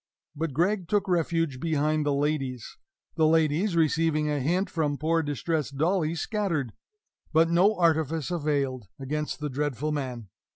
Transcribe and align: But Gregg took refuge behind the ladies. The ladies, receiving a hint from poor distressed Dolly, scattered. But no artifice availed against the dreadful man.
But 0.35 0.53
Gregg 0.53 0.87
took 0.87 1.07
refuge 1.07 1.59
behind 1.59 2.07
the 2.07 2.13
ladies. 2.15 2.75
The 3.17 3.27
ladies, 3.27 3.75
receiving 3.75 4.31
a 4.31 4.39
hint 4.39 4.67
from 4.67 4.97
poor 4.97 5.21
distressed 5.21 5.77
Dolly, 5.77 6.15
scattered. 6.15 6.71
But 7.31 7.51
no 7.51 7.75
artifice 7.75 8.31
availed 8.31 8.87
against 8.99 9.41
the 9.41 9.49
dreadful 9.51 9.91
man. 9.91 10.29